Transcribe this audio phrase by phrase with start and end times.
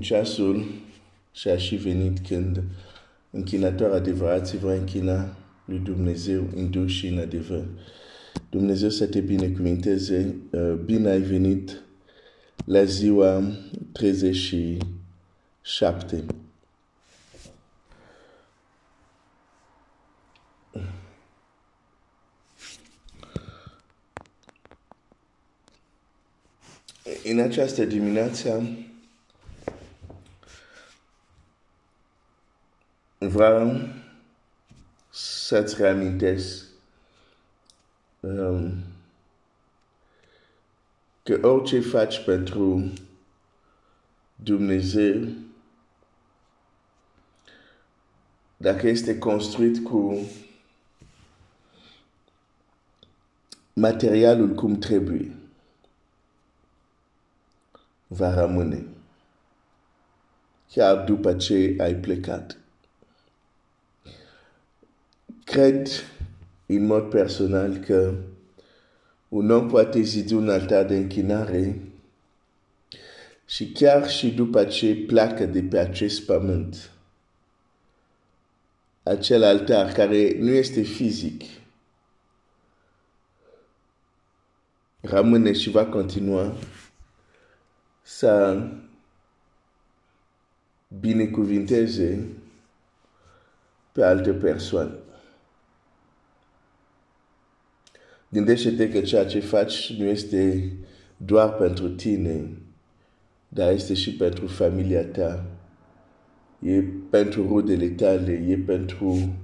[0.00, 0.64] ceasul
[1.32, 2.62] și-a și venit când
[3.30, 7.64] închinator adevărat se va închina lui Dumnezeu în duh și în adevăr.
[8.50, 10.36] Dumnezeu să te binecuvinteze.
[10.84, 11.82] Bine ai venit
[12.64, 13.42] la ziua
[13.92, 16.24] 37.
[27.24, 28.68] În această dimineață
[33.28, 33.88] vreau
[35.10, 36.66] să-ți reamintesc
[38.20, 38.72] um,
[41.22, 42.92] că orice faci pentru
[44.36, 45.28] Dumnezeu,
[48.56, 50.18] dacă este construit cu
[53.72, 55.36] materialul cum trebuie,
[58.06, 58.86] va rămâne
[60.74, 62.56] chiar după ce ai plecat.
[65.54, 65.88] Cred
[66.66, 68.14] în mod personal că
[69.28, 71.80] un om poate zidi un altar de închinare
[73.46, 76.90] și chiar și după ce pleacă de pe acest pământ,
[79.02, 81.42] acel altar care nu este fizic,
[85.00, 86.54] rămâne și va continua
[88.02, 88.62] să
[91.00, 92.26] binecuvinteze
[93.92, 95.02] pe alte persoane.
[98.34, 100.72] Gândește-te că ceea ce faci nu este
[101.16, 102.50] doar pentru tine,
[103.48, 105.44] dar este și pentru familia ta.
[106.58, 109.34] E pentru rudele tale, e pentru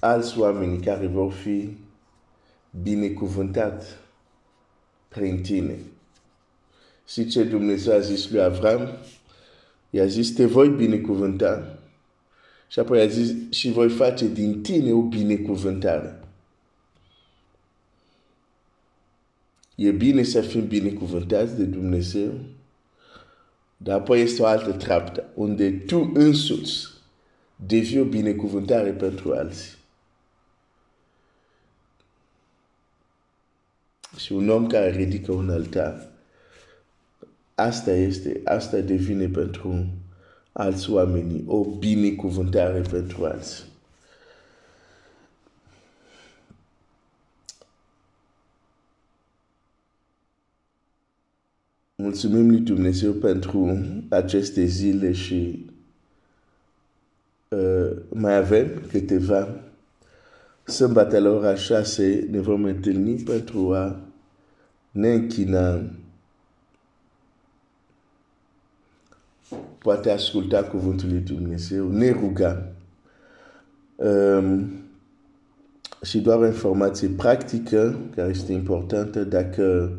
[0.00, 1.76] alți oameni care vor fi
[2.82, 3.86] binecuvântați
[5.08, 5.76] prin tine.
[7.08, 8.88] Și ce Dumnezeu a zis lui Avram?
[9.90, 11.78] I-a zis, te voi binecuvânta.
[12.68, 16.20] Și apoi a zis, și voi face din tine o binecuvântare.
[19.76, 22.32] E bine să fim binecuvântați de Dumnezeu,
[23.76, 26.86] dar apoi este o altă treaptă, unde tu însuți
[27.56, 29.74] devii o binecuvântare pentru alții.
[34.16, 36.08] Și un om care ridică un altar,
[37.54, 39.86] asta este, asta devine pentru
[40.52, 43.64] alți oameni o binecuvântare pentru alții.
[52.02, 55.66] Mulțumim lui Dumnezeu pentru aceste zile și
[57.48, 59.48] uh, mai avem câteva.
[60.64, 64.00] Sâmbătă la ora 6 ne vom întâlni pentru a
[64.90, 65.82] ne închina.
[69.78, 72.72] Poate asculta cuvântul lui Dumnezeu, ne ruga.
[73.96, 74.70] Um,
[76.02, 79.24] și doar o informație practică care este importantă.
[79.24, 79.92] Dacă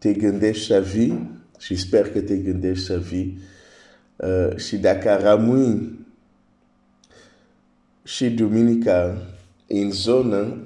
[0.00, 3.38] te gândești să vii și sper că te gândești să vii
[4.16, 5.98] uh, și dacă rămâi
[8.02, 9.16] și duminica
[9.66, 10.56] în zonă,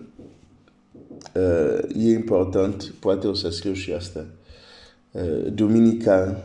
[1.34, 4.24] uh, e important, poate o să scriu și asta,
[5.10, 6.44] uh, duminica,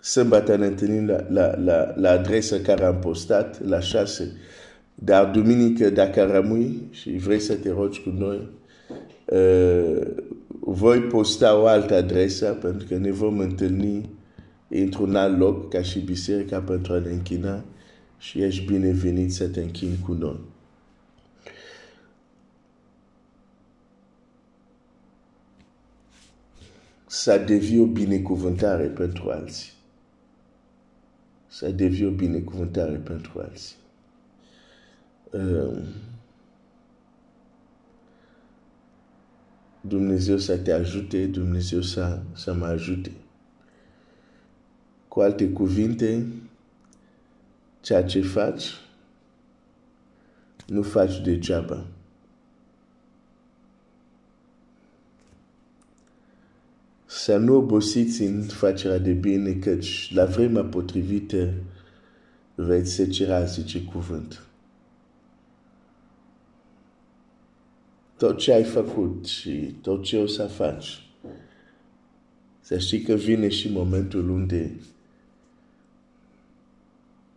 [0.00, 4.32] sâmbătă ne întâlnim la, la, la, la adresa care am postat, la 6,
[4.94, 8.48] dar duminică dacă rămâi și vrei să te rogi cu noi,
[9.24, 10.06] uh,
[10.76, 14.10] voi posta o altă adresă pentru că ne vom întâlni
[14.68, 17.64] într-un alt loc ca și biserica pentru a ne închina
[18.18, 20.40] și ești binevenit să te închini cu noi.
[27.06, 29.72] Să devii o binecuvântare pentru alții.
[31.46, 33.76] Să devii o binecuvântare pentru alții.
[35.30, 35.82] Um,
[39.88, 43.10] Dumnezeu să te ajute, Dumnezeu să, să mă ajute.
[45.08, 46.26] Cu alte cuvinte,
[47.80, 48.64] ceea ce faci,
[50.66, 51.86] nu faci degeaba.
[57.06, 61.52] Să nu obosiți în facerea de bine, căci la vremea potrivită
[62.54, 64.45] veți secera, zice cuvânt.
[68.16, 71.00] Tot ce ai făcut și tot ce o să faci.
[72.60, 74.72] Să știi că vine și momentul unde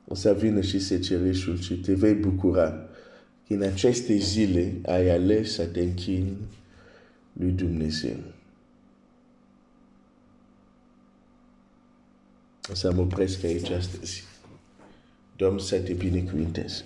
[0.08, 2.70] o să vină și secerișul și te vei bucura
[3.48, 6.38] că în aceste zile ai ales să te închini
[7.34, 8.18] lui Dumnezeu.
[12.72, 14.24] O să mă opresc aici astăzi.
[15.36, 16.84] Domn să te binecuvinteze.